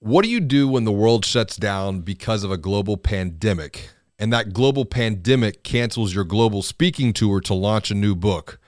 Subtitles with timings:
[0.00, 4.32] What do you do when the world shuts down because of a global pandemic and
[4.32, 8.60] that global pandemic cancels your global speaking tour to launch a new book?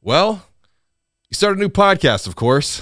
[0.00, 0.46] Well,
[1.28, 2.80] you start a new podcast, of course.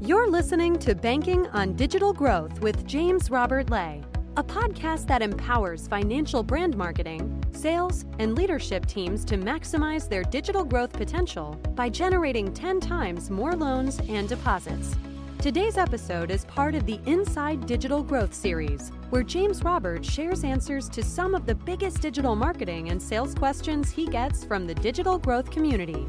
[0.00, 4.02] You're listening to Banking on Digital Growth with James Robert Lay
[4.38, 10.64] a podcast that empowers financial brand marketing, sales, and leadership teams to maximize their digital
[10.64, 14.94] growth potential by generating 10 times more loans and deposits.
[15.40, 20.88] Today's episode is part of the Inside Digital Growth series, where James Roberts shares answers
[20.88, 25.18] to some of the biggest digital marketing and sales questions he gets from the digital
[25.18, 26.06] growth community.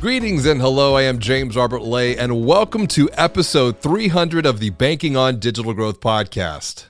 [0.00, 0.94] Greetings and hello.
[0.94, 5.74] I am James Robert Lay, and welcome to episode 300 of the Banking on Digital
[5.74, 6.86] Growth podcast.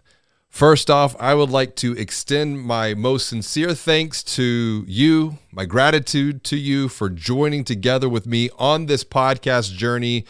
[0.50, 6.44] First off, I would like to extend my most sincere thanks to you, my gratitude
[6.44, 10.26] to you for joining together with me on this podcast journey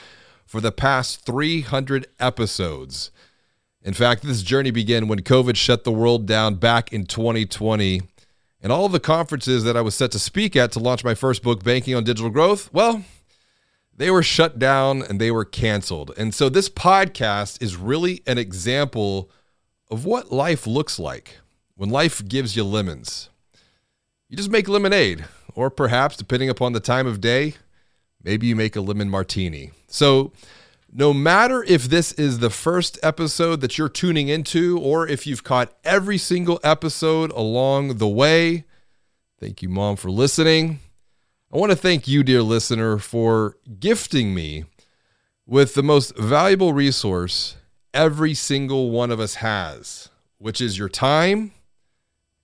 [0.46, 3.10] for the past 300 episodes.
[3.82, 8.02] In fact, this journey began when COVID shut the world down back in 2020.
[8.62, 11.14] And all of the conferences that I was set to speak at to launch my
[11.14, 13.04] first book, Banking on Digital Growth, well,
[13.96, 16.12] they were shut down and they were canceled.
[16.16, 19.30] And so this podcast is really an example
[19.90, 21.38] of what life looks like
[21.74, 23.30] when life gives you lemons.
[24.28, 25.24] You just make lemonade,
[25.54, 27.54] or perhaps, depending upon the time of day,
[28.22, 29.72] maybe you make a lemon martini.
[29.88, 30.32] So,
[30.92, 35.42] no matter if this is the first episode that you're tuning into, or if you've
[35.42, 38.64] caught every single episode along the way,
[39.40, 40.80] thank you, Mom, for listening.
[41.50, 44.64] I want to thank you, dear listener, for gifting me
[45.46, 47.56] with the most valuable resource
[47.94, 51.52] every single one of us has, which is your time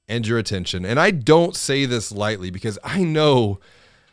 [0.09, 0.87] and your attention.
[0.87, 3.61] And I don't say this lightly because I know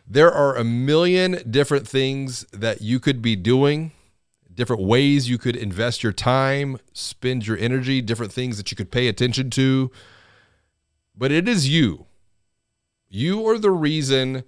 [0.07, 3.91] there are a million different things that you could be doing,
[4.55, 8.91] different ways you could invest your time, spend your energy, different things that you could
[8.91, 9.91] pay attention to.
[11.15, 12.05] But it is you.
[13.09, 14.43] You are the reason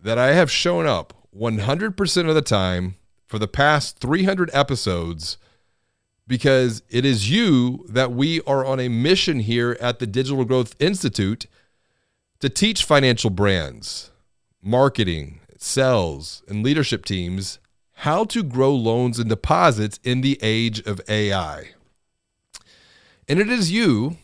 [0.00, 5.38] that I have shown up 100% of the time for the past 300 episodes
[6.26, 10.76] because it is you that we are on a mission here at the Digital Growth
[10.78, 11.46] Institute
[12.40, 14.10] to teach financial brands,
[14.62, 17.58] marketing, sales, and leadership teams
[18.02, 21.70] how to grow loans and deposits in the age of AI.
[23.28, 24.16] And it is you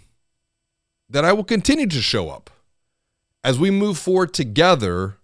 [1.09, 2.51] that I will continue to show up
[3.43, 5.17] as we move forward together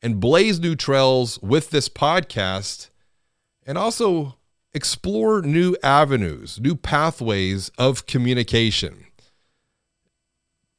[0.00, 2.90] and blaze new trails with this podcast
[3.66, 4.36] and also
[4.72, 9.06] explore new avenues, new pathways of communication.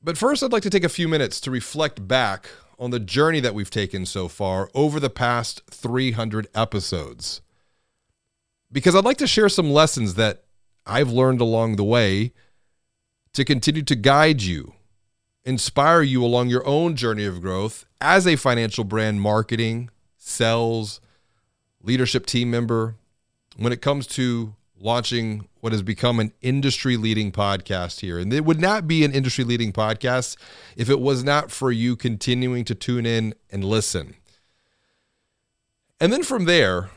[0.02, 3.42] But first, I'd like to take a few minutes to reflect back on the journey
[3.42, 7.42] that we've taken so far over the past 300 episodes.
[8.72, 10.46] Because I'd like to share some lessons that
[10.86, 12.32] I've learned along the way
[13.34, 14.74] to continue to guide you,
[15.44, 21.02] inspire you along your own journey of growth as a financial brand marketing, sales,
[21.84, 22.96] leadership team member,
[23.58, 28.18] when it comes to launching what has become an industry leading podcast here.
[28.18, 30.38] And it would not be an industry leading podcast
[30.78, 34.16] if it was not for you continuing to tune in and listen.
[36.00, 36.90] And then from there,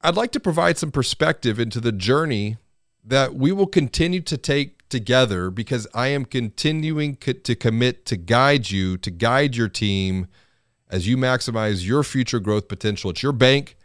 [0.00, 2.58] I'd like to provide some perspective into the journey
[3.04, 8.16] that we will continue to take together because I am continuing co- to commit to
[8.16, 10.28] guide you, to guide your team
[10.88, 13.10] as you maximize your future growth potential.
[13.10, 13.76] It's your bank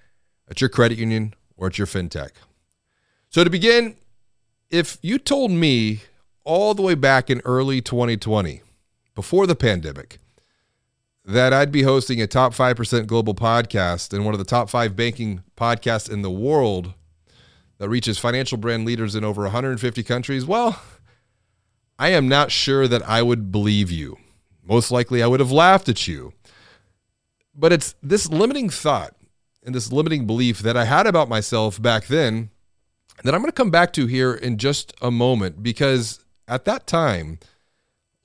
[0.47, 2.31] at your credit union or at your fintech.
[3.31, 3.95] So, to begin,
[4.69, 6.01] if you told me
[6.43, 8.61] all the way back in early 2020,
[9.15, 10.19] before the pandemic,
[11.23, 14.97] that I'd be hosting a top 5% global podcast and one of the top five
[14.97, 16.93] banking podcasts in the world
[17.77, 20.81] that reaches financial brand leaders in over 150 countries, well,
[21.97, 24.17] I am not sure that I would believe you.
[24.61, 26.33] Most likely, I would have laughed at you.
[27.55, 29.15] But it's this limiting thought
[29.63, 32.49] and this limiting belief that I had about myself back then
[33.23, 36.87] that I'm going to come back to here in just a moment because at that
[36.87, 37.39] time,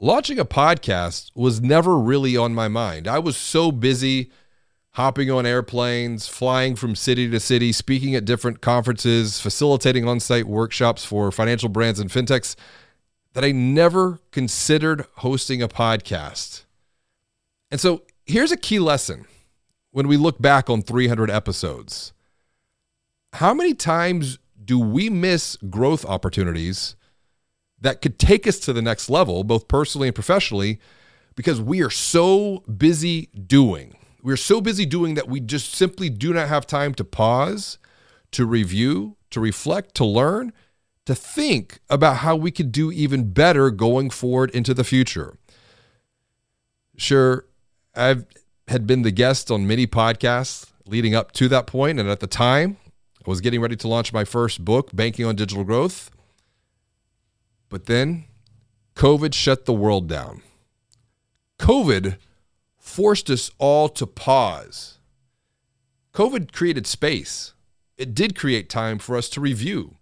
[0.00, 3.06] launching a podcast was never really on my mind.
[3.06, 4.30] I was so busy
[4.92, 10.46] hopping on airplanes, flying from city to city, speaking at different conferences, facilitating on site
[10.46, 12.56] workshops for financial brands and fintechs
[13.34, 16.64] that I never considered hosting a podcast.
[17.70, 19.26] And so here's a key lesson
[19.90, 22.14] when we look back on 300 episodes.
[23.34, 26.96] How many times do we miss growth opportunities
[27.80, 30.78] that could take us to the next level, both personally and professionally,
[31.34, 33.96] because we are so busy doing?
[34.22, 37.78] We're so busy doing that we just simply do not have time to pause,
[38.32, 40.52] to review, to reflect, to learn,
[41.04, 45.38] to think about how we could do even better going forward into the future.
[46.96, 47.44] Sure,
[47.94, 48.26] I've
[48.68, 52.26] had been the guest on many podcasts leading up to that point, and at the
[52.26, 52.78] time,
[53.26, 56.12] I was getting ready to launch my first book, Banking on Digital Growth.
[57.68, 58.26] But then
[58.94, 60.42] COVID shut the world down.
[61.58, 62.18] COVID
[62.78, 64.98] forced us all to pause.
[66.14, 67.54] COVID created space.
[67.98, 69.96] It did create time for us to review,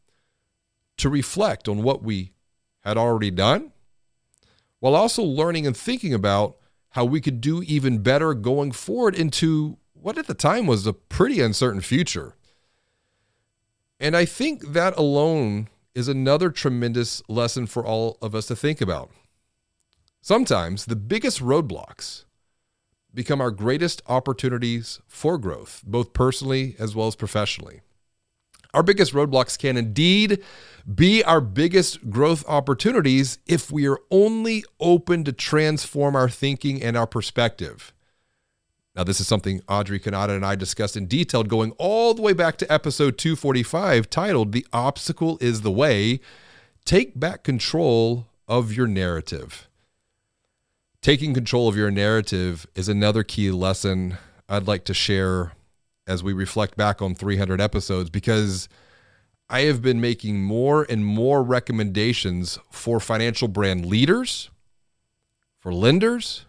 [0.98, 2.32] to reflect on what we
[2.80, 3.72] had already done,
[4.80, 6.56] while also learning and thinking about
[6.90, 10.92] how we could do even better going forward into what at the time was a
[10.92, 12.36] pretty uncertain future.
[14.00, 18.80] And I think that alone is another tremendous lesson for all of us to think
[18.80, 19.10] about.
[20.20, 22.24] Sometimes the biggest roadblocks
[23.12, 27.80] become our greatest opportunities for growth, both personally as well as professionally.
[28.74, 30.42] Our biggest roadblocks can indeed
[30.92, 36.96] be our biggest growth opportunities if we are only open to transform our thinking and
[36.96, 37.93] our perspective.
[38.96, 42.32] Now, this is something Audrey Kanata and I discussed in detail going all the way
[42.32, 46.20] back to episode 245, titled The Obstacle is the Way.
[46.84, 49.66] Take back control of your narrative.
[51.02, 54.16] Taking control of your narrative is another key lesson
[54.48, 55.52] I'd like to share
[56.06, 58.68] as we reflect back on 300 episodes because
[59.50, 64.50] I have been making more and more recommendations for financial brand leaders,
[65.58, 66.44] for lenders,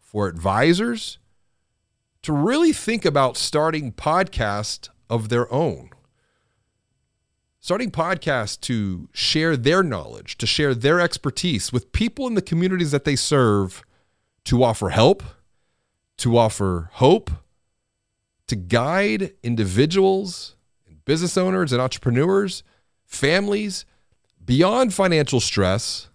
[0.00, 1.18] for advisors
[2.22, 5.90] to really think about starting podcasts of their own.
[7.60, 12.90] Starting podcasts to share their knowledge, to share their expertise with people in the communities
[12.92, 13.82] that they serve
[14.44, 15.22] to offer help,
[16.18, 17.30] to offer hope,
[18.46, 20.56] to guide individuals
[20.86, 22.62] and business owners and entrepreneurs,
[23.04, 23.84] families
[24.44, 26.08] beyond financial stress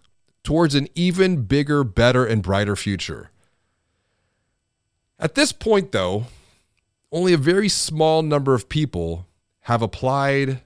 [0.43, 3.29] towards an even bigger, better, and brighter future.
[5.23, 6.25] At this point, though,
[7.09, 9.25] only a very small number of people
[9.61, 10.59] have applied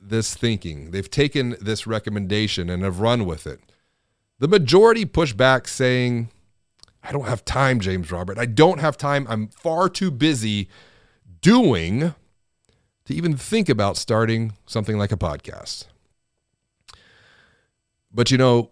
[0.00, 0.92] this thinking.
[0.92, 3.58] They've taken this recommendation and have run with it.
[4.38, 6.28] The majority push back saying,
[7.02, 8.38] I don't have time, James Robert.
[8.38, 9.26] I don't have time.
[9.28, 10.68] I'm far too busy
[11.40, 12.14] doing
[13.06, 15.86] to even think about starting something like a podcast.
[18.14, 18.70] But you know,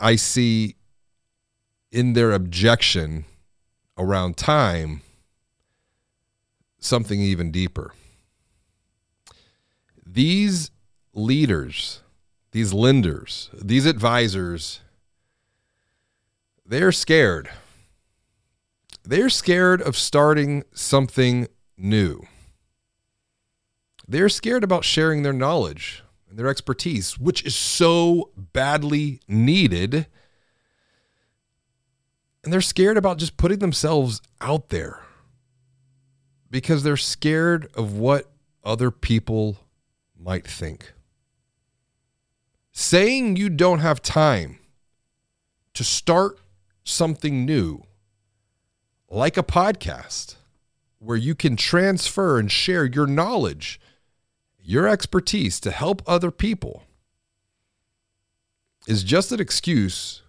[0.00, 0.74] I see
[1.92, 3.26] in their objection
[3.98, 5.00] around time
[6.78, 7.92] something even deeper.
[10.04, 10.70] These
[11.12, 12.00] leaders,
[12.52, 14.80] these lenders, these advisors,
[16.64, 17.50] they're scared.
[19.04, 22.26] They're scared of starting something new.
[24.08, 30.06] They're scared about sharing their knowledge and their expertise, which is so badly needed.
[32.46, 35.00] And they're scared about just putting themselves out there
[36.48, 38.30] because they're scared of what
[38.62, 39.56] other people
[40.16, 40.92] might think.
[42.70, 44.60] Saying you don't have time
[45.74, 46.38] to start
[46.84, 47.82] something new,
[49.10, 50.36] like a podcast,
[51.00, 53.80] where you can transfer and share your knowledge,
[54.62, 56.84] your expertise to help other people
[58.86, 60.22] is just an excuse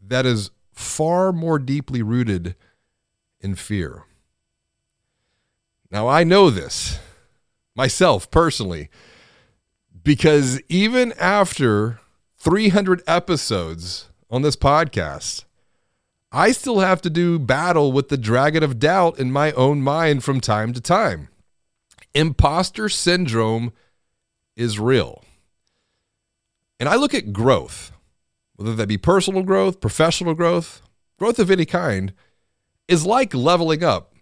[0.00, 2.54] that is far more deeply rooted
[3.40, 4.04] in fear.
[5.90, 6.98] Now, I know this
[7.74, 8.90] myself personally
[10.02, 12.00] because even after
[12.38, 15.44] 300 episodes on this podcast,
[16.30, 20.24] I still have to do battle with the dragon of doubt in my own mind
[20.24, 21.28] from time to time.
[22.12, 23.72] Imposter syndrome
[24.56, 25.24] is real.
[26.78, 27.92] And I look at growth,
[28.56, 30.82] whether that be personal growth, professional growth,
[31.18, 32.12] growth of any kind,
[32.88, 34.14] is like leveling up.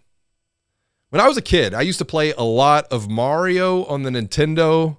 [1.09, 4.09] When I was a kid, I used to play a lot of Mario on the
[4.09, 4.97] Nintendo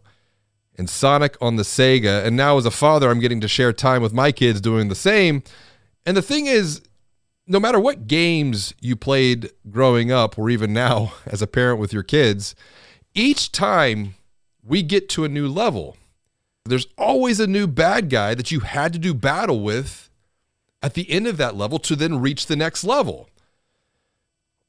[0.76, 2.24] and Sonic on the Sega.
[2.24, 4.94] And now, as a father, I'm getting to share time with my kids doing the
[4.94, 5.42] same.
[6.06, 6.82] And the thing is,
[7.46, 11.92] no matter what games you played growing up or even now as a parent with
[11.92, 12.54] your kids,
[13.14, 14.14] each time
[14.62, 15.96] we get to a new level,
[16.70, 20.08] there's always a new bad guy that you had to do battle with
[20.82, 23.28] at the end of that level to then reach the next level.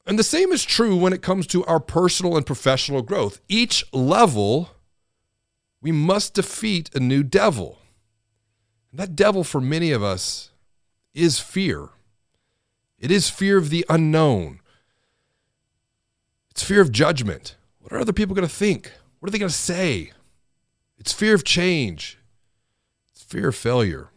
[0.06, 3.40] And the same is true when it comes to our personal and professional growth.
[3.48, 4.70] Each level,
[5.80, 7.78] we must defeat a new devil.
[8.90, 10.50] And that devil, for many of us,
[11.12, 11.88] is fear.
[12.98, 14.60] It is fear of the unknown.
[16.50, 17.56] It's fear of judgment.
[17.80, 18.92] What are other people going to think?
[19.18, 20.12] What are they going to say?
[20.98, 22.18] It's fear of change.
[23.12, 24.10] It's fear of failure.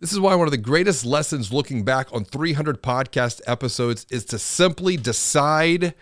[0.00, 4.24] This is why one of the greatest lessons looking back on 300 podcast episodes is
[4.26, 5.94] to simply decide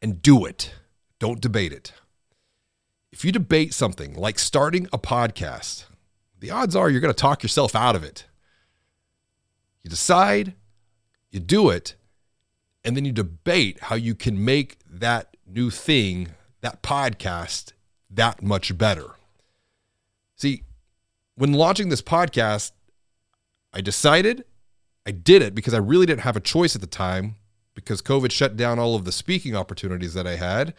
[0.00, 0.72] and do it.
[1.18, 1.92] Don't debate it.
[3.10, 5.86] If you debate something like starting a podcast,
[6.38, 8.26] the odds are you're going to talk yourself out of it.
[9.82, 10.54] You decide,
[11.30, 11.96] you do it,
[12.84, 16.28] and then you debate how you can make that new thing,
[16.60, 17.72] that podcast,
[18.10, 19.06] that much better.
[20.36, 20.64] See,
[21.36, 22.72] when launching this podcast,
[23.72, 24.44] I decided
[25.06, 27.36] I did it because I really didn't have a choice at the time
[27.74, 30.74] because COVID shut down all of the speaking opportunities that I had.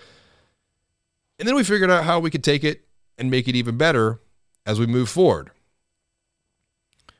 [1.39, 2.85] And then we figured out how we could take it
[3.17, 4.19] and make it even better
[4.65, 5.51] as we move forward.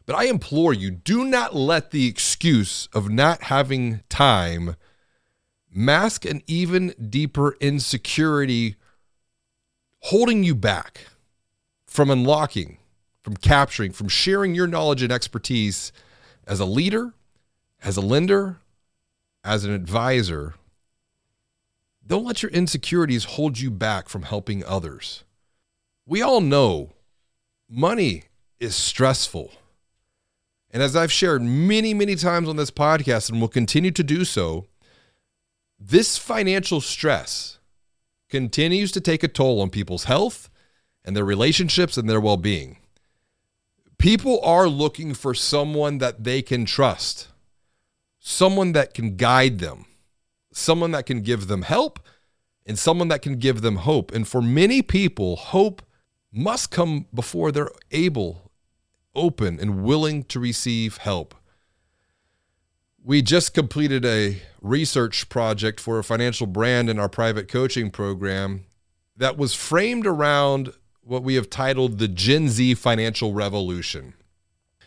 [0.05, 4.75] But I implore you do not let the excuse of not having time
[5.73, 8.75] mask an even deeper insecurity
[10.01, 11.07] holding you back
[11.85, 12.77] from unlocking
[13.21, 15.91] from capturing, from sharing your knowledge and expertise
[16.47, 17.13] as a leader,
[17.83, 18.57] as a lender,
[19.43, 20.55] as an advisor.
[22.05, 25.23] Don't let your insecurities hold you back from helping others.
[26.05, 26.91] We all know
[27.69, 28.23] money
[28.59, 29.51] is stressful.
[30.71, 34.25] And as I've shared many, many times on this podcast and will continue to do
[34.25, 34.65] so,
[35.79, 37.59] this financial stress
[38.31, 40.49] continues to take a toll on people's health
[41.05, 42.77] and their relationships and their well being
[44.01, 47.27] people are looking for someone that they can trust,
[48.19, 49.85] someone that can guide them,
[50.51, 51.99] someone that can give them help,
[52.65, 54.11] and someone that can give them hope.
[54.11, 55.83] And for many people, hope
[56.33, 58.51] must come before they're able,
[59.13, 61.35] open, and willing to receive help.
[63.03, 68.65] We just completed a research project for a financial brand in our private coaching program
[69.17, 74.13] that was framed around what we have titled the Gen Z financial revolution.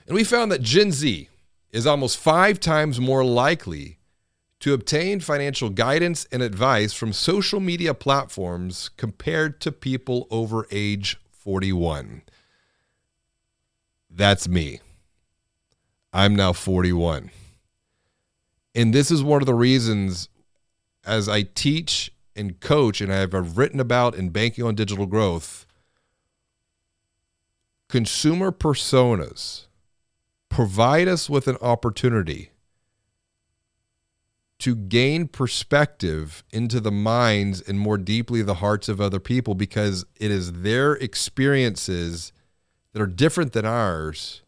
[0.06, 1.28] And we found that Gen Z
[1.72, 3.98] is almost five times more likely
[4.60, 11.18] to obtain financial guidance and advice from social media platforms compared to people over age
[11.32, 12.22] 41.
[14.08, 14.80] That's me.
[16.12, 17.30] I'm now 41.
[18.74, 20.28] And this is one of the reasons
[21.04, 25.66] as I teach and coach, and I have written about in banking on digital growth,
[27.88, 29.66] consumer personas
[30.48, 32.50] provide us with an opportunity
[34.60, 40.06] to gain perspective into the minds and more deeply the hearts of other people because
[40.18, 42.32] it is their experiences
[42.92, 44.42] that are different than ours.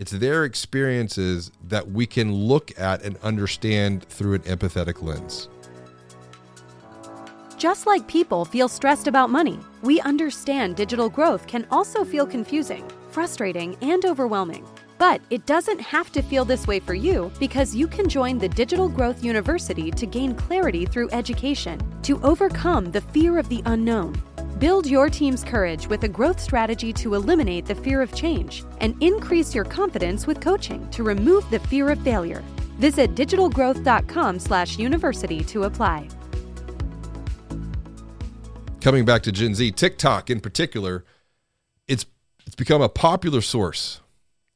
[0.00, 5.50] It's their experiences that we can look at and understand through an empathetic lens.
[7.58, 12.82] Just like people feel stressed about money, we understand digital growth can also feel confusing,
[13.10, 14.66] frustrating, and overwhelming.
[14.96, 18.48] But it doesn't have to feel this way for you because you can join the
[18.48, 24.14] Digital Growth University to gain clarity through education, to overcome the fear of the unknown.
[24.60, 28.94] Build your team's courage with a growth strategy to eliminate the fear of change and
[29.02, 32.44] increase your confidence with coaching to remove the fear of failure.
[32.78, 36.08] Visit digitalgrowth.com/university to apply
[38.80, 41.04] coming back to Gen Z, TikTok in particular,
[41.86, 42.06] it's
[42.46, 44.00] it's become a popular source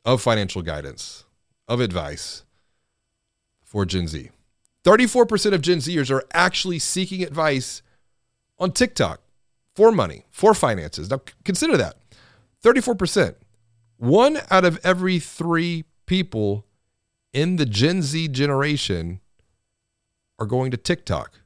[0.04, 1.24] of financial guidance,
[1.68, 2.44] of advice
[3.62, 4.30] for Gen Z.
[4.84, 7.82] 34% of Gen Zers are actually seeking advice
[8.58, 9.20] on TikTok
[9.74, 11.10] for money, for finances.
[11.10, 11.96] Now consider that.
[12.62, 13.34] 34%.
[13.96, 16.66] One out of every 3 people
[17.32, 19.20] in the Gen Z generation
[20.38, 21.40] are going to TikTok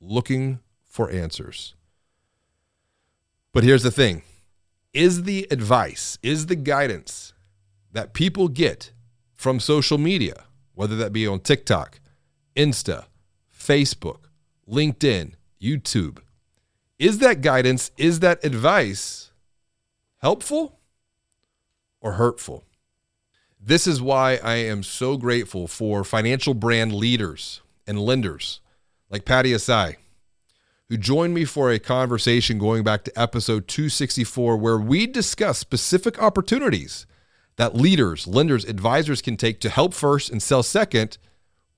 [0.00, 1.74] looking for answers.
[3.52, 4.22] But here's the thing
[4.92, 7.32] is the advice, is the guidance
[7.92, 8.92] that people get
[9.34, 12.00] from social media, whether that be on TikTok,
[12.56, 13.06] Insta,
[13.56, 14.28] Facebook,
[14.68, 16.18] LinkedIn, YouTube,
[17.00, 19.32] is that guidance, is that advice
[20.18, 20.78] helpful
[22.00, 22.64] or hurtful?
[23.60, 28.60] This is why I am so grateful for financial brand leaders and lenders
[29.10, 29.96] like Patty Ehsaei
[30.90, 36.20] who joined me for a conversation going back to episode 264, where we discuss specific
[36.20, 37.06] opportunities
[37.56, 41.16] that leaders, lenders, advisors can take to help first and sell second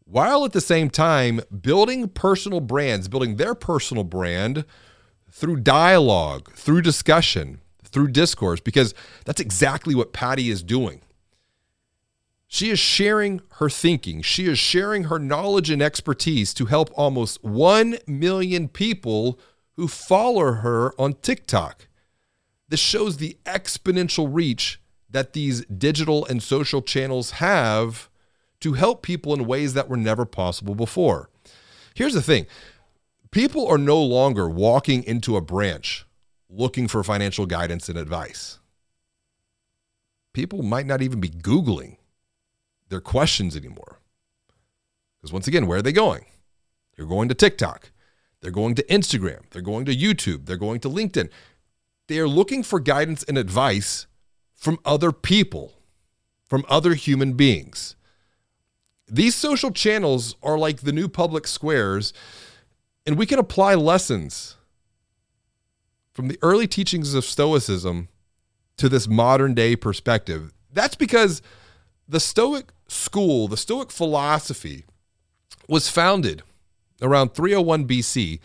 [0.04, 4.64] while at the same time building personal brands, building their personal brand
[5.32, 11.00] through dialogue, through discussion, through discourse, because that's exactly what Patty is doing.
[12.46, 14.20] She is sharing her thinking.
[14.20, 19.40] She is sharing her knowledge and expertise to help almost 1 million people
[19.76, 21.88] who follow her on TikTok.
[22.68, 28.10] This shows the exponential reach that these digital and social channels have
[28.60, 31.30] to help people in ways that were never possible before.
[31.94, 32.46] Here's the thing
[33.32, 36.06] people are no longer walking into a branch
[36.48, 38.60] looking for financial guidance and advice.
[40.32, 41.96] People might not even be Googling
[42.88, 43.98] their questions anymore.
[45.18, 46.26] Because once again, where are they going?
[46.96, 47.90] They're going to TikTok.
[48.40, 49.40] They're going to Instagram.
[49.50, 50.46] They're going to YouTube.
[50.46, 51.30] They're going to LinkedIn.
[52.08, 54.06] They are looking for guidance and advice
[54.54, 55.72] from other people,
[56.44, 57.96] from other human beings.
[59.08, 62.12] These social channels are like the new public squares,
[63.06, 64.56] and we can apply lessons
[66.12, 68.08] from the early teachings of Stoicism
[68.76, 70.52] to this modern day perspective.
[70.72, 71.42] That's because
[72.08, 74.84] the Stoic school, the Stoic philosophy,
[75.68, 76.42] was founded
[77.00, 78.40] around 301 BC,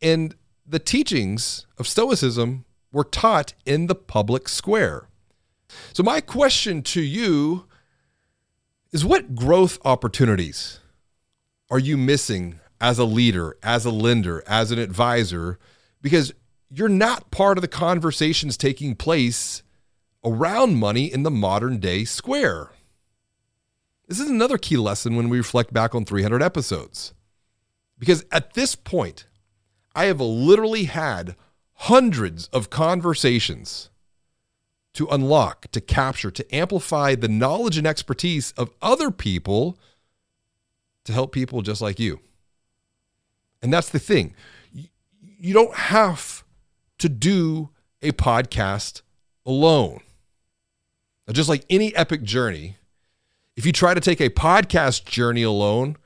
[0.00, 0.34] and
[0.66, 5.08] the teachings of Stoicism were taught in the public square.
[5.92, 7.66] So, my question to you
[8.92, 10.80] is what growth opportunities
[11.70, 15.58] are you missing as a leader, as a lender, as an advisor?
[16.02, 16.34] Because
[16.68, 19.62] you're not part of the conversations taking place
[20.24, 22.70] around money in the modern day square.
[24.08, 27.14] This is another key lesson when we reflect back on 300 episodes.
[27.98, 29.26] Because at this point,
[29.94, 31.36] I have literally had
[31.74, 33.90] hundreds of conversations
[34.94, 39.78] to unlock, to capture, to amplify the knowledge and expertise of other people
[41.04, 42.20] to help people just like you.
[43.62, 44.34] And that's the thing.
[44.72, 46.44] You don't have
[46.98, 47.70] to do
[48.02, 49.02] a podcast
[49.46, 50.00] alone.
[51.30, 52.76] Just like any epic journey,
[53.56, 55.96] if you try to take a podcast journey alone,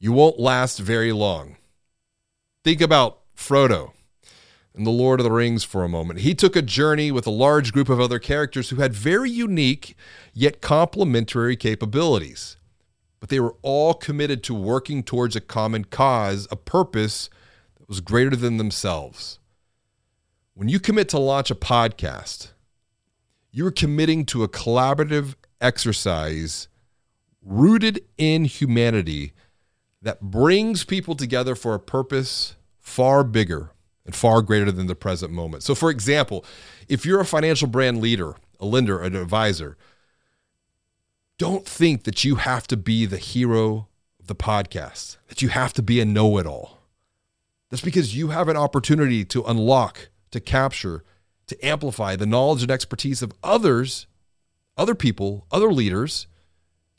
[0.00, 1.56] you won't last very long.
[2.64, 3.92] Think about Frodo
[4.74, 6.20] in The Lord of the Rings for a moment.
[6.20, 9.96] He took a journey with a large group of other characters who had very unique
[10.32, 12.56] yet complementary capabilities.
[13.24, 17.30] But they were all committed to working towards a common cause, a purpose
[17.78, 19.38] that was greater than themselves.
[20.52, 22.48] When you commit to launch a podcast,
[23.50, 26.68] you're committing to a collaborative exercise
[27.40, 29.32] rooted in humanity
[30.02, 33.70] that brings people together for a purpose far bigger
[34.04, 35.62] and far greater than the present moment.
[35.62, 36.44] So, for example,
[36.88, 39.78] if you're a financial brand leader, a lender, an advisor,
[41.38, 43.88] don't think that you have to be the hero
[44.20, 46.78] of the podcast, that you have to be a know it all.
[47.70, 51.02] That's because you have an opportunity to unlock, to capture,
[51.48, 54.06] to amplify the knowledge and expertise of others,
[54.76, 56.26] other people, other leaders,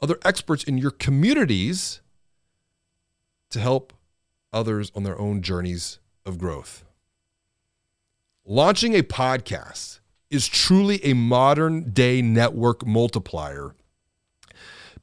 [0.02, 2.02] other experts in your communities
[3.50, 3.94] to help
[4.52, 6.84] others on their own journeys of growth.
[8.46, 13.74] Launching a podcast is truly a modern day network multiplier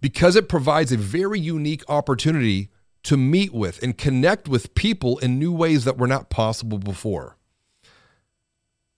[0.02, 2.68] because it provides a very unique opportunity
[3.04, 7.38] to meet with and connect with people in new ways that were not possible before.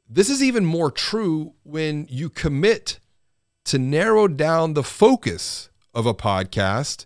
[0.08, 2.98] This is even more true when you commit
[3.66, 7.04] to narrow down the focus of a podcast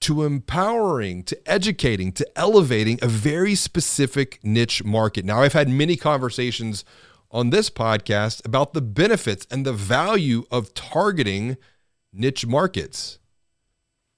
[0.00, 5.26] to empowering, to educating, to elevating a very specific niche market.
[5.26, 6.86] Now, I've had many conversations
[7.30, 11.58] on this podcast about the benefits and the value of targeting
[12.12, 13.18] niche markets.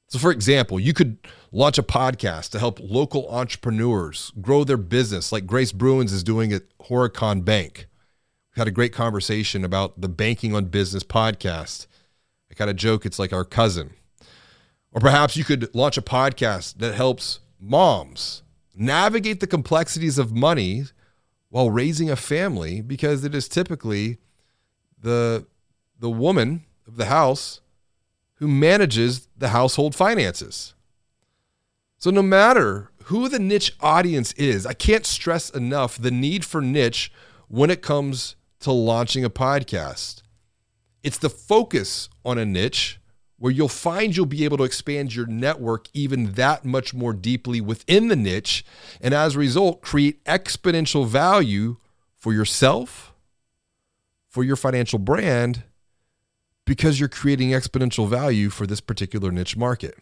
[0.09, 1.18] So, for example, you could
[1.52, 6.52] launch a podcast to help local entrepreneurs grow their business, like Grace Bruins is doing
[6.52, 7.87] at Horicon Bank.
[8.55, 11.87] We had a great conversation about the Banking on Business podcast.
[12.50, 13.94] I kind of joke it's like our cousin.
[14.92, 18.42] Or perhaps you could launch a podcast that helps moms
[18.74, 20.85] navigate the complexities of money
[21.48, 24.18] while raising a family because it is typically
[24.98, 25.46] the
[25.98, 27.61] the woman of the house
[28.42, 30.74] who manages the household finances.
[31.96, 36.61] So no matter who the niche audience is, I can't stress enough the need for
[36.61, 37.12] niche
[37.46, 40.22] when it comes to launching a podcast.
[41.05, 42.98] It's the focus on a niche
[43.38, 47.61] where you'll find you'll be able to expand your network even that much more deeply
[47.61, 48.64] within the niche.
[49.00, 51.76] And as a result, create exponential value
[52.16, 53.14] for yourself,
[54.28, 55.62] for your financial brand,
[56.66, 59.98] because you're creating exponential value for this particular niche market.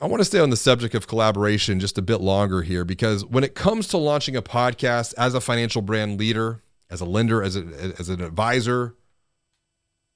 [0.00, 3.24] I want to stay on the subject of collaboration just a bit longer here because
[3.26, 7.42] when it comes to launching a podcast as a financial brand leader, as a lender,
[7.42, 7.66] as, a,
[7.98, 8.94] as an advisor,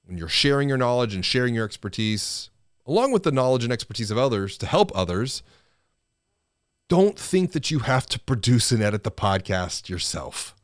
[0.05, 2.49] when you're sharing your knowledge and sharing your expertise,
[2.87, 5.43] along with the knowledge and expertise of others to help others,
[6.87, 10.54] don't think that you have to produce and edit the podcast yourself.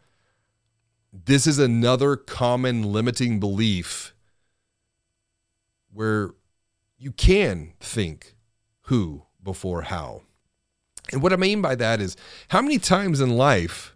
[1.14, 4.14] This is another common limiting belief
[5.92, 6.32] where
[6.98, 8.36] you can think
[8.84, 10.22] who before how.
[11.12, 12.16] And what I mean by that is
[12.50, 13.96] how many times in life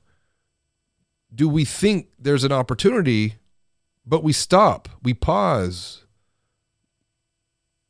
[1.34, 3.36] do we think there's an opportunity,
[4.06, 6.06] but we stop, we pause,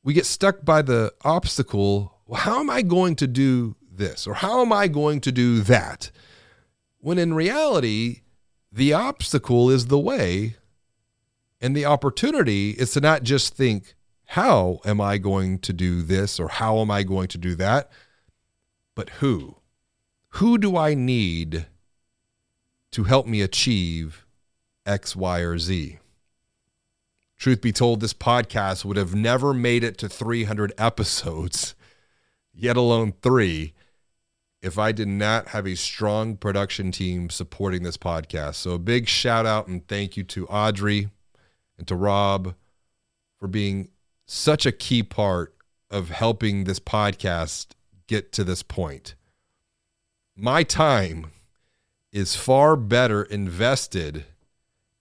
[0.04, 2.20] we get stuck by the obstacle.
[2.28, 4.28] Well, how am I going to do this?
[4.28, 6.12] Or how am I going to do that?
[7.00, 8.22] When in reality,
[8.76, 10.58] the obstacle is the way,
[11.62, 16.42] and the opportunity is to not just think, how am I going to do this
[16.42, 17.90] or how am I going to do that?
[18.94, 19.56] But who?
[20.30, 21.68] Who do I need
[22.92, 24.26] to help me achieve
[24.86, 26.00] X, Y, or Z?
[27.38, 31.76] Truth be told, this podcast would have never made it to 300 episodes,
[32.54, 33.74] yet alone three,
[34.62, 38.56] if I did not have a strong production team supporting this podcast.
[38.56, 41.10] So, a big shout out and thank you to Audrey
[41.78, 42.56] and to Rob
[43.40, 43.90] for being
[44.26, 45.56] such a key part
[45.90, 47.68] of helping this podcast
[48.08, 49.16] get to this point.
[50.36, 51.32] My time
[52.12, 54.26] is far better invested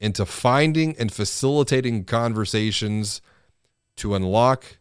[0.01, 3.21] into finding and facilitating conversations
[3.97, 4.79] to unlock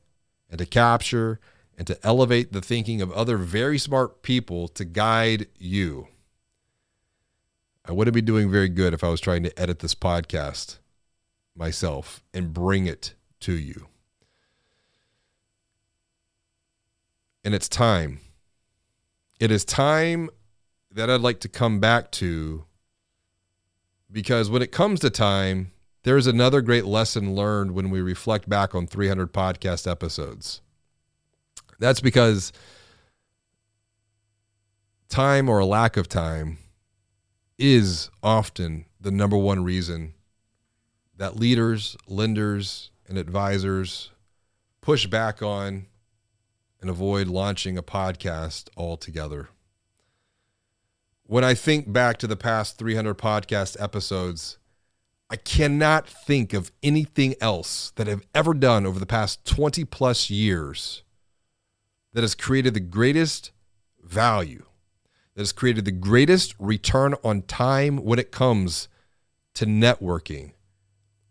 [0.49, 1.39] and to capture
[1.77, 6.07] and to elevate the thinking of other very smart people to guide you.
[7.85, 10.77] I wouldn't be doing very good if I was trying to edit this podcast
[11.55, 13.87] myself and bring it to you.
[17.43, 18.19] and it's time.
[19.39, 20.29] It is time
[20.91, 22.65] that I'd like to come back to
[24.11, 25.71] because when it comes to time,
[26.03, 30.61] there's another great lesson learned when we reflect back on 300 podcast episodes.
[31.79, 32.51] That's because
[35.09, 36.57] time or a lack of time
[37.57, 40.13] is often the number one reason
[41.17, 44.09] that leaders, lenders, and advisors
[44.81, 45.85] push back on
[46.81, 49.49] and avoid launching a podcast altogether.
[51.25, 54.57] When I think back to the past 300 podcast episodes,
[55.29, 60.29] I cannot think of anything else that I've ever done over the past 20 plus
[60.29, 61.02] years
[62.13, 63.51] that has created the greatest
[64.03, 64.65] value,
[65.35, 68.87] that has created the greatest return on time when it comes
[69.53, 70.51] to networking,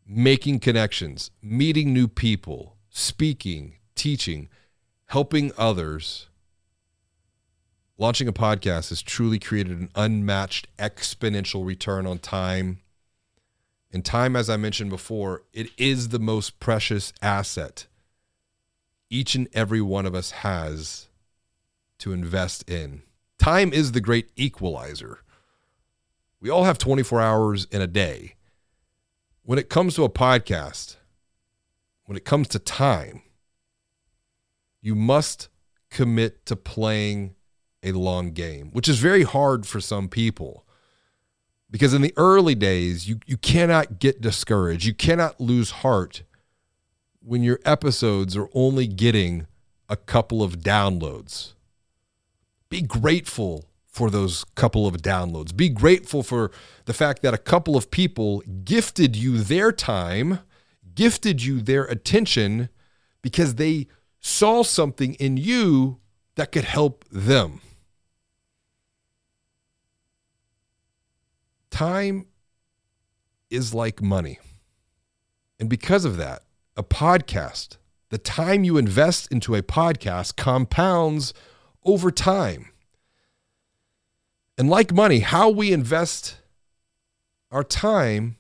[0.07, 4.49] making connections, meeting new people, speaking, teaching
[5.13, 6.31] helping others,
[7.99, 12.81] launching a podcast has truly created an unmatched exponential return on time.
[13.93, 17.87] And time, as I mentioned before, it is the most precious asset
[19.13, 21.09] each and every one of us has
[21.99, 23.03] to invest in.
[23.39, 25.21] Time is the great equalizer.
[26.41, 28.37] We all have 24 hours in a day.
[29.45, 30.97] When it comes to a podcast,
[32.05, 33.23] when it comes to time,
[34.81, 35.49] you must
[35.91, 37.35] commit to playing
[37.83, 40.65] a long game, which is very hard for some people.
[41.71, 44.85] Because in the early days, you, you cannot get discouraged.
[44.85, 46.23] You cannot lose heart
[47.25, 49.47] when your episodes are only getting
[49.89, 51.53] a couple of downloads.
[52.69, 55.55] Be grateful for those couple of downloads.
[55.55, 56.51] Be grateful for
[56.87, 60.39] the fact that a couple of people gifted you their time,
[60.95, 62.71] gifted you their attention
[63.21, 63.87] because they
[64.19, 65.99] saw something in you
[66.37, 67.61] that could help them.
[71.71, 72.27] Time
[73.51, 74.39] is like money.
[75.61, 76.43] And because of that,
[76.77, 77.77] a podcast,
[78.11, 81.35] the time you invest into a podcast compounds
[81.85, 82.71] over time.
[84.57, 86.37] And like money, how we invest
[87.51, 88.37] our time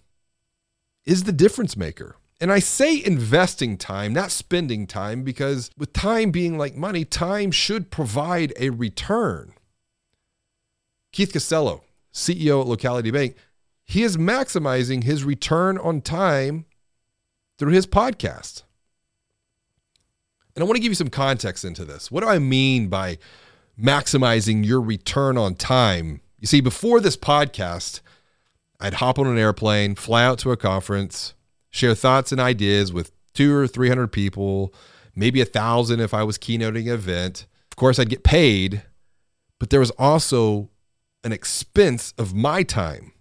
[1.04, 2.16] is the difference maker.
[2.40, 7.50] And I say investing time, not spending time, because with time being like money, time
[7.50, 9.54] should provide a return.
[11.12, 13.36] Keith Costello, CEO at Locality Bank,
[13.84, 16.64] he is maximizing his return on time
[17.58, 18.62] through his podcast.
[20.54, 22.10] And I want to give you some context into this.
[22.10, 23.18] What do I mean by
[23.80, 26.20] maximizing your return on time?
[26.38, 28.00] You see, before this podcast,
[28.80, 31.34] I'd hop on an airplane, fly out to a conference,
[31.70, 34.74] share thoughts and ideas with two or 300 people,
[35.14, 37.46] maybe a thousand if I was keynoting an event.
[37.70, 38.82] Of course, I'd get paid,
[39.58, 40.68] but there was also
[41.24, 43.11] an expense of my time.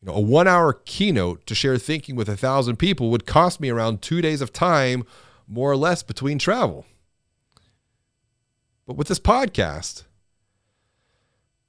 [0.00, 3.60] You know, a one hour keynote to share thinking with a thousand people would cost
[3.60, 5.04] me around two days of time,
[5.48, 6.84] more or less, between travel.
[8.86, 10.04] But with this podcast,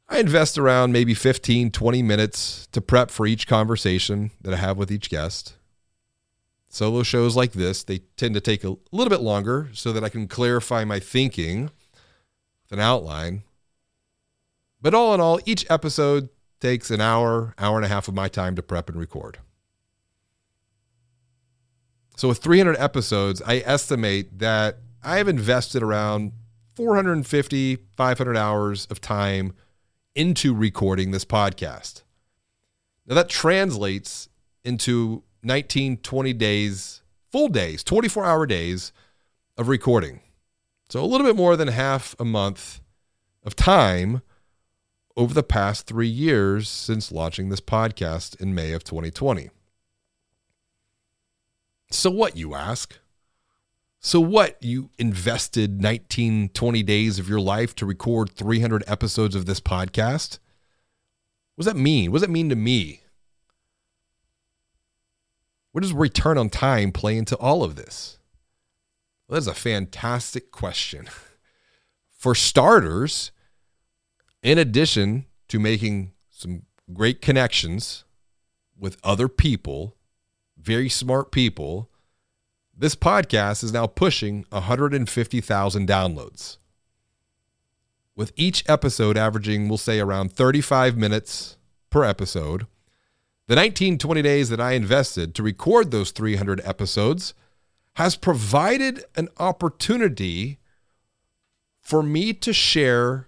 [0.09, 4.77] I invest around maybe 15, 20 minutes to prep for each conversation that I have
[4.77, 5.55] with each guest.
[6.69, 10.09] Solo shows like this, they tend to take a little bit longer so that I
[10.09, 13.43] can clarify my thinking with an outline.
[14.81, 18.27] But all in all, each episode takes an hour, hour and a half of my
[18.27, 19.39] time to prep and record.
[22.15, 26.31] So with 300 episodes, I estimate that I have invested around
[26.75, 29.53] 450, 500 hours of time
[30.15, 32.01] into recording this podcast.
[33.05, 34.29] Now that translates
[34.63, 38.91] into 19, 20 days, full days, 24 hour days
[39.57, 40.21] of recording.
[40.89, 42.81] So a little bit more than half a month
[43.43, 44.21] of time
[45.17, 49.49] over the past three years since launching this podcast in May of 2020.
[51.89, 52.97] So, what, you ask?
[53.99, 54.61] So, what?
[54.61, 60.37] You invested 19, 20 days of your life to record 300 episodes of this podcast?
[61.55, 62.11] What does that mean?
[62.11, 63.01] What does that mean to me?
[65.71, 68.19] Where does return on time play into all of this?
[69.27, 71.07] Well, that's a fantastic question.
[72.11, 73.31] For starters,
[74.47, 76.61] in addition to making some
[76.93, 78.05] great connections
[78.79, 79.97] with other people,
[80.57, 81.89] very smart people,
[82.73, 86.59] this podcast is now pushing 150,000 downloads.
[88.15, 91.57] With each episode averaging, we'll say, around 35 minutes
[91.89, 92.67] per episode,
[93.47, 97.33] the 19, 20 days that I invested to record those 300 episodes
[97.95, 100.59] has provided an opportunity
[101.81, 103.26] for me to share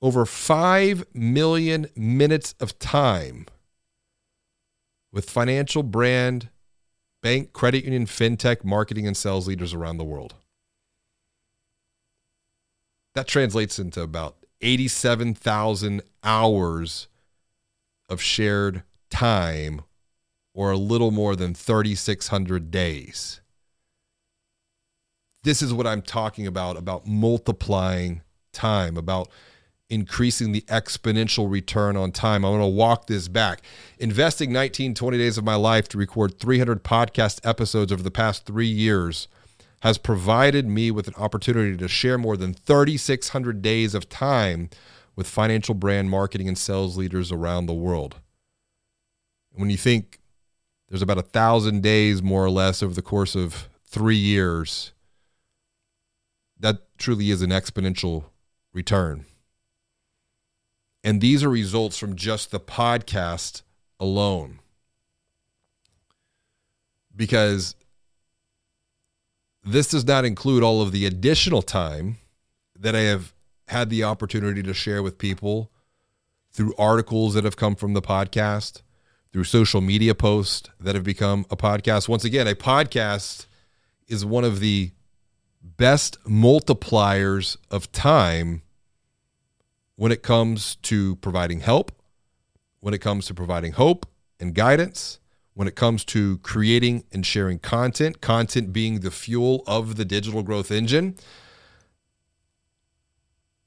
[0.00, 3.46] over 5 million minutes of time
[5.12, 6.50] with financial brand
[7.22, 10.34] bank, credit union, fintech, marketing, and sales leaders around the world.
[13.14, 17.08] That translates into about 87,000 hours
[18.08, 19.82] of shared time
[20.54, 23.40] or a little more than 3,600 days.
[25.44, 29.28] This is what I'm talking about about multiplying time, about
[29.90, 32.44] increasing the exponential return on time.
[32.44, 33.62] I'm going to walk this back.
[33.98, 38.44] Investing 19, 20 days of my life to record 300 podcast episodes over the past
[38.44, 39.28] three years
[39.80, 44.68] has provided me with an opportunity to share more than 3,600 days of time
[45.16, 48.16] with financial brand marketing and sales leaders around the world.
[49.52, 50.18] When you think
[50.88, 54.92] there's about a thousand days, more or less, over the course of three years,
[56.58, 58.24] that truly is an exponential
[58.72, 59.24] return.
[61.04, 63.62] And these are results from just the podcast
[64.00, 64.60] alone.
[67.14, 67.74] Because
[69.64, 72.18] this does not include all of the additional time
[72.78, 73.34] that I have
[73.68, 75.70] had the opportunity to share with people
[76.50, 78.82] through articles that have come from the podcast,
[79.32, 82.08] through social media posts that have become a podcast.
[82.08, 83.46] Once again, a podcast
[84.06, 84.92] is one of the
[85.62, 88.62] best multipliers of time
[89.98, 91.90] when it comes to providing help,
[92.78, 94.06] when it comes to providing hope
[94.38, 95.18] and guidance,
[95.54, 100.44] when it comes to creating and sharing content, content being the fuel of the digital
[100.44, 101.16] growth engine.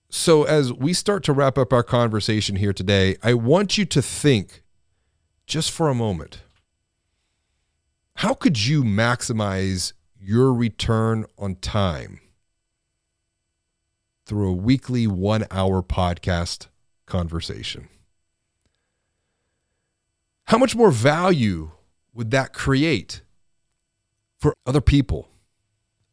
[0.10, 4.02] So, as we start to wrap up our conversation here today, I want you to
[4.02, 4.64] think
[5.46, 6.44] just for a moment
[8.16, 12.22] how could you maximize your return on time?
[14.32, 16.68] Through a weekly one hour podcast
[17.06, 17.90] conversation.
[20.46, 21.72] How much more value
[22.14, 23.24] would that create
[24.40, 25.28] for other people,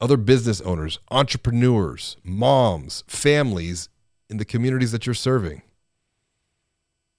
[0.01, 3.89] other business owners, entrepreneurs, moms, families
[4.29, 5.63] in the communities that you're serving?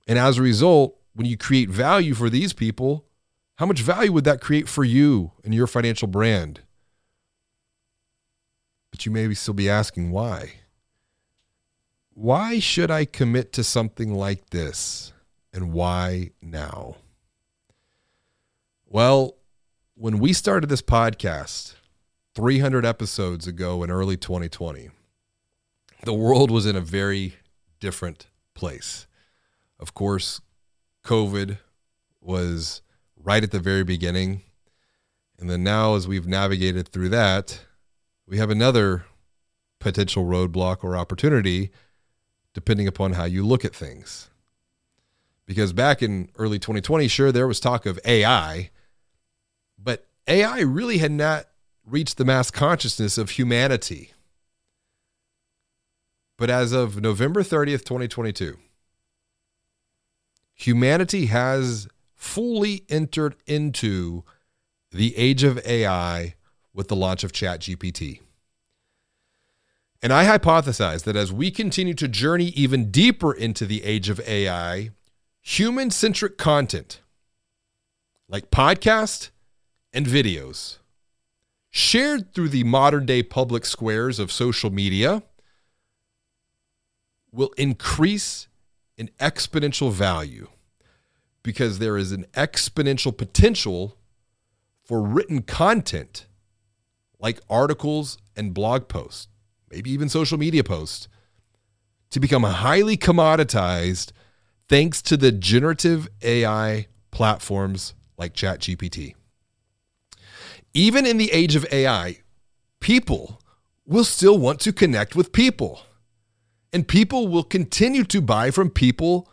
[0.06, 3.06] And as a result, when you create value for these people,
[3.56, 6.60] how much value would that create for you and your financial brand?
[8.92, 10.56] But you may still be asking why.
[12.22, 15.14] Why should I commit to something like this?
[15.54, 16.98] And why now?
[18.86, 19.38] Well,
[19.96, 21.76] when we started this podcast
[22.36, 24.90] 300 episodes ago in early 2020,
[26.04, 27.36] the world was in a very
[27.80, 29.08] different place.
[29.80, 30.42] Of course,
[31.06, 31.58] COVID
[32.20, 32.82] was
[33.16, 34.42] right at the very beginning.
[35.40, 37.62] And then now, as we've navigated through that,
[38.28, 39.06] we have another
[39.80, 41.72] potential roadblock or opportunity,
[42.54, 44.30] depending upon how you look at things.
[45.46, 48.70] Because back in early 2020, sure, there was talk of AI,
[49.78, 51.46] but AI really had not
[51.86, 54.14] reached the mass consciousness of humanity.
[56.38, 58.58] But as of November 30th, 2022,
[60.54, 64.24] humanity has fully entered into
[64.92, 66.36] the age of AI
[66.74, 68.22] with the launch of ChatGPT.
[70.02, 74.22] And I hypothesize that as we continue to journey even deeper into the age of
[74.22, 74.92] AI,
[75.42, 77.02] human centric content
[78.30, 79.30] like podcasts
[79.92, 80.78] and videos
[81.70, 85.24] shared through the modern day public squares of social media
[87.32, 88.48] will increase
[88.98, 90.48] in exponential value
[91.44, 93.96] because there is an exponential potential
[94.84, 96.26] for written content
[97.20, 99.28] like articles and blog posts,
[99.72, 101.08] maybe even social media posts,
[102.12, 104.12] to become highly commoditized
[104.68, 109.16] thanks to the generative AI platforms like ChatGPT.
[110.74, 112.20] Even in the age of AI,
[112.80, 113.42] people
[113.86, 115.82] will still want to connect with people.
[116.72, 119.28] And people will continue to buy from people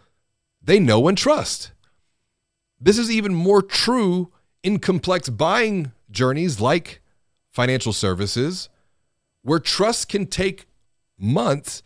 [0.63, 1.73] they know and trust.
[2.81, 7.01] This is even more true in complex buying journeys like
[7.51, 8.69] financial services,
[9.47, 10.67] where trust can take
[11.17, 11.81] months,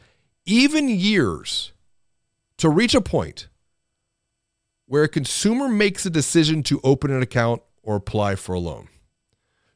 [0.46, 1.72] even years,
[2.56, 3.48] to reach a point
[4.86, 8.88] where a consumer makes a decision to open an account or apply for a loan.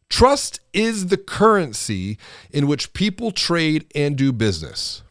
[0.08, 2.16] Trust is the currency
[2.50, 5.02] in which people trade and do business.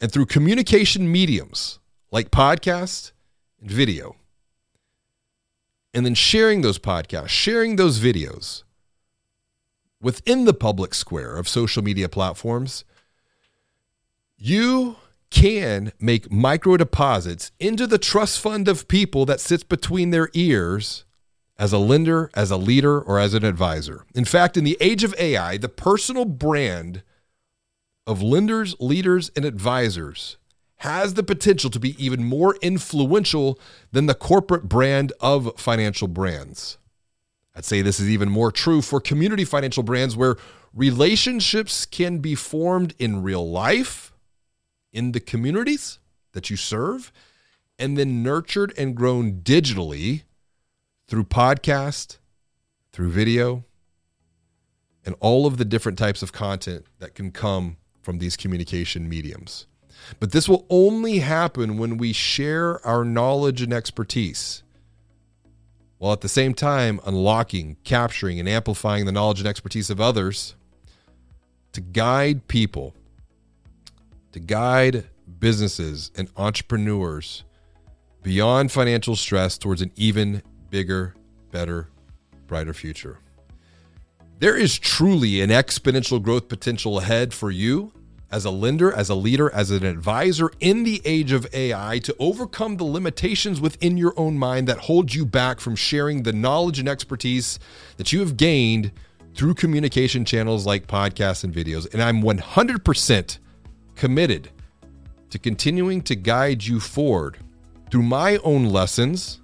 [0.00, 1.78] And through communication mediums
[2.10, 3.12] like podcast
[3.60, 4.16] and video,
[5.92, 8.62] and then sharing those podcasts, sharing those videos
[10.02, 12.84] within the public square of social media platforms,
[14.36, 14.96] you
[15.30, 21.04] can make micro deposits into the trust fund of people that sits between their ears
[21.58, 24.04] as a lender, as a leader, or as an advisor.
[24.14, 27.02] In fact, in the age of AI, the personal brand
[28.06, 30.36] of lenders, leaders, and advisors
[30.78, 33.58] has the potential to be even more influential
[33.92, 36.78] than the corporate brand of financial brands.
[37.54, 40.36] I'd say this is even more true for community financial brands where
[40.74, 44.12] relationships can be formed in real life,
[44.92, 45.98] in the communities
[46.32, 47.12] that you serve,
[47.78, 50.22] and then nurtured and grown digitally
[51.06, 52.18] through podcast,
[52.92, 53.64] through video,
[55.04, 59.66] and all of the different types of content that can come from these communication mediums.
[60.20, 64.62] But this will only happen when we share our knowledge and expertise,
[66.02, 70.56] while at the same time unlocking, capturing, and amplifying the knowledge and expertise of others
[71.70, 72.92] to guide people,
[74.32, 75.04] to guide
[75.38, 77.44] businesses and entrepreneurs
[78.24, 81.14] beyond financial stress towards an even bigger,
[81.52, 81.88] better,
[82.48, 83.20] brighter future.
[84.40, 87.92] There is truly an exponential growth potential ahead for you
[88.32, 92.16] as a lender, as a leader, as an advisor in the age of AI to
[92.18, 96.78] overcome the limitations within your own mind that hold you back from sharing the knowledge
[96.78, 97.58] and expertise
[97.98, 98.90] that you have gained
[99.34, 101.92] through communication channels like podcasts and videos.
[101.92, 103.38] And I'm 100%
[103.94, 104.50] committed
[105.30, 107.38] to continuing to guide you forward
[107.90, 109.40] through my own lessons,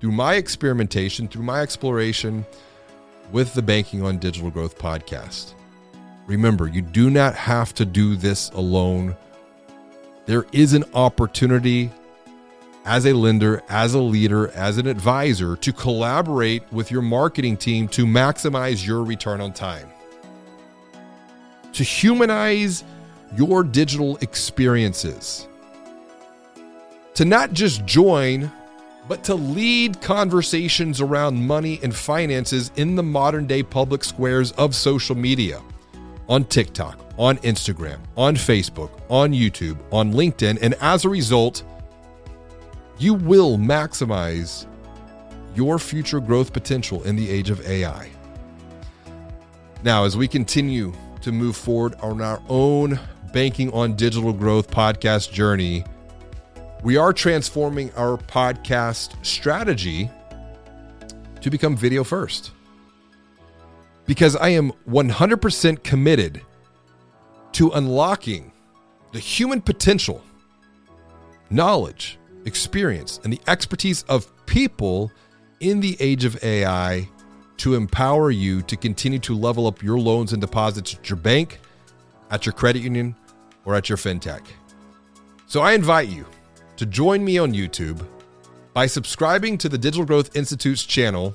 [0.00, 2.44] through my experimentation, through my exploration
[3.32, 5.54] with the Banking on Digital Growth podcast.
[6.28, 9.16] Remember, you do not have to do this alone.
[10.26, 11.90] There is an opportunity
[12.84, 17.88] as a lender, as a leader, as an advisor to collaborate with your marketing team
[17.88, 19.88] to maximize your return on time,
[21.72, 22.84] to humanize
[23.34, 25.48] your digital experiences,
[27.14, 28.52] to not just join,
[29.08, 34.74] but to lead conversations around money and finances in the modern day public squares of
[34.74, 35.62] social media
[36.28, 41.62] on TikTok, on Instagram, on Facebook, on YouTube, on LinkedIn, and as a result,
[42.98, 44.66] you will maximize
[45.54, 48.10] your future growth potential in the age of AI.
[49.82, 52.98] Now, as we continue to move forward on our own
[53.32, 55.84] Banking on Digital Growth podcast journey,
[56.82, 60.10] we are transforming our podcast strategy
[61.40, 62.52] to become video first
[64.08, 66.42] because I am 100% committed
[67.52, 68.50] to unlocking
[69.12, 70.20] the human potential,
[71.50, 75.12] knowledge, experience, and the expertise of people
[75.60, 77.08] in the age of AI
[77.58, 81.60] to empower you to continue to level up your loans and deposits at your bank
[82.30, 83.14] at your credit union,
[83.64, 84.42] or at your fintech.
[85.46, 86.26] So I invite you
[86.76, 88.04] to join me on YouTube
[88.72, 91.34] by subscribing to the Digital Growth Institute's channel,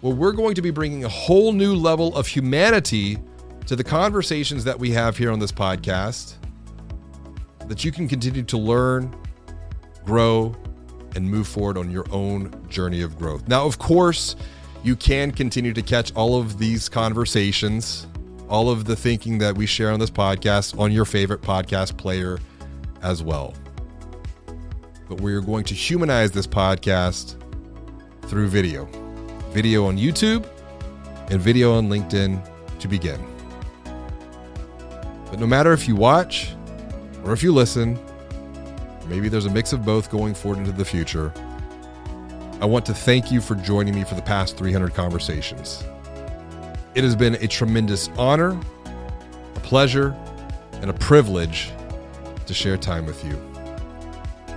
[0.00, 3.18] where we're going to be bringing a whole new level of humanity
[3.66, 6.34] to the conversations that we have here on this podcast,
[7.68, 9.14] that you can continue to learn,
[10.04, 10.54] grow,
[11.14, 13.46] and move forward on your own journey of growth.
[13.48, 14.36] Now, of course,
[14.82, 18.06] you can continue to catch all of these conversations,
[18.48, 22.38] all of the thinking that we share on this podcast on your favorite podcast player
[23.02, 23.54] as well.
[25.08, 27.36] But we're going to humanize this podcast
[28.22, 28.88] through video
[29.52, 30.46] video on YouTube
[31.30, 32.40] and video on LinkedIn
[32.78, 33.20] to begin.
[35.30, 36.54] But no matter if you watch
[37.24, 37.98] or if you listen,
[39.06, 41.32] maybe there's a mix of both going forward into the future.
[42.60, 45.84] I want to thank you for joining me for the past 300 conversations.
[46.94, 48.60] It has been a tremendous honor,
[49.56, 50.16] a pleasure,
[50.80, 51.72] and a privilege
[52.46, 53.40] to share time with you.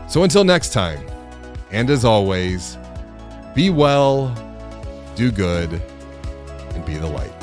[0.07, 1.05] So until next time,
[1.71, 2.77] and as always,
[3.55, 4.35] be well,
[5.15, 5.81] do good,
[6.75, 7.42] and be the light.